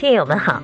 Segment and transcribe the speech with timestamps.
[0.00, 0.62] 听友们好，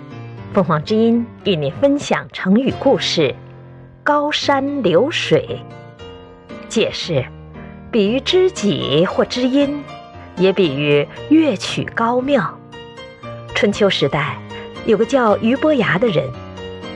[0.54, 3.34] 凤凰之音与你分享成语故事
[4.02, 5.60] “高山流水”。
[6.70, 7.22] 解释：
[7.92, 9.84] 比喻知己或知音，
[10.38, 12.58] 也比喻乐曲高妙。
[13.54, 14.38] 春秋时代，
[14.86, 16.24] 有个叫俞伯牙的人，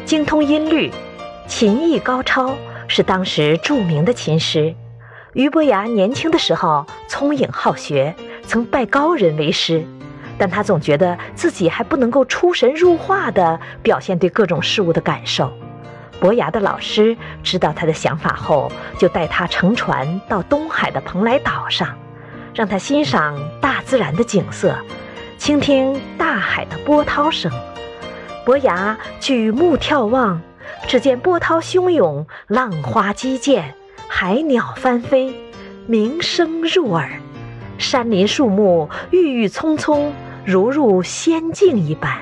[0.07, 0.91] 精通音律，
[1.47, 2.55] 琴艺高超，
[2.89, 4.75] 是当时著名的琴师。
[5.35, 8.15] 俞伯牙年轻的时候聪颖好学，
[8.47, 9.85] 曾拜高人为师。
[10.41, 15.53] 但他总觉得自己还不能够出神入化地表现对各种事物的感受。
[16.19, 21.95] 伯牙的老师知道他的想法后，就带他乘船到东海的蓬莱岛上，
[22.55, 24.75] 让他欣赏大自然的景色，
[25.37, 27.53] 倾听大海的波涛声。
[28.43, 30.41] 伯牙举目眺望，
[30.87, 33.75] 只见波涛汹涌，浪花激溅，
[34.09, 35.35] 海鸟翻飞，
[35.87, 37.11] 鸣声入耳，
[37.77, 40.11] 山林树木郁郁葱葱。
[40.45, 42.19] 如入仙境一般，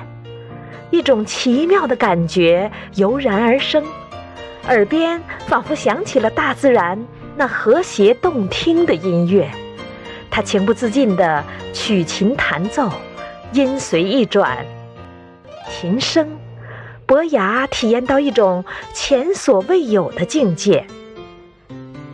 [0.91, 3.83] 一种奇妙的感觉油然而生，
[4.67, 6.99] 耳边仿佛响起了大自然
[7.35, 9.49] 那和谐动听的音乐。
[10.29, 12.91] 他情不自禁地取琴弹奏，
[13.53, 14.63] 音随意转，
[15.69, 16.27] 琴声，
[17.05, 20.85] 伯牙体验到一种前所未有的境界。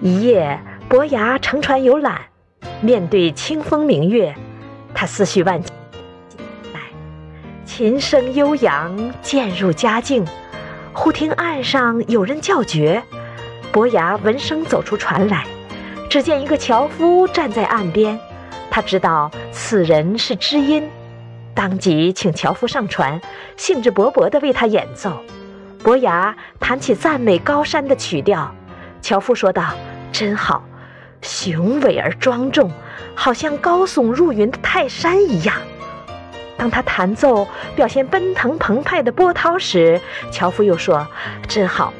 [0.01, 2.21] 一夜，伯牙乘船游览，
[2.79, 4.33] 面对清风明月，
[4.93, 5.84] 他思绪万千。
[7.77, 10.23] 琴声悠扬，渐入佳境。
[10.93, 13.03] 忽听岸上有人叫绝，
[13.69, 15.45] 伯牙闻声走出船来，
[16.09, 18.17] 只见一个樵夫站在岸边。
[18.71, 20.89] 他知道此人是知音，
[21.53, 23.19] 当即请樵夫上船，
[23.57, 25.21] 兴致勃勃地为他演奏。
[25.83, 28.55] 伯牙弹起赞美高山的曲调，
[29.01, 29.73] 樵夫说道
[30.13, 30.63] ：“真好，
[31.21, 32.71] 雄伟而庄重，
[33.13, 35.57] 好像高耸入云的泰山一样。”
[36.57, 39.99] 当他弹奏表现奔腾澎湃的波涛时，
[40.31, 41.05] 樵夫又说
[41.47, 41.93] ：“真好，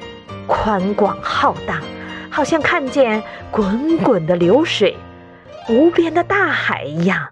[0.47, 1.81] 宽广浩荡，
[2.29, 3.21] 好像看见
[3.51, 4.95] 滚滚的流水，
[5.67, 7.27] 无边的大海一样。”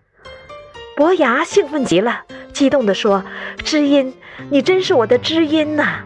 [0.96, 3.24] 伯牙兴奋极了，激动地说
[3.64, 4.14] ：“知音，
[4.50, 6.02] 你真是我的知音呐！”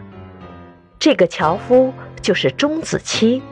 [0.98, 1.92] 这个樵夫
[2.22, 3.42] 就是钟子期，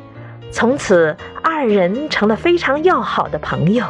[0.50, 3.84] 从此二人成了非常要好的朋友。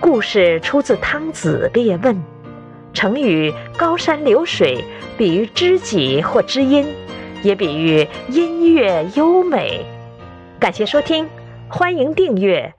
[0.00, 2.16] 故事出自《汤子·列问》。
[2.92, 4.84] 成语“高山流水”
[5.18, 6.86] 比喻知己或知音，
[7.42, 9.84] 也比喻音乐优美。
[10.60, 11.26] 感谢收听，
[11.68, 12.72] 欢迎订阅。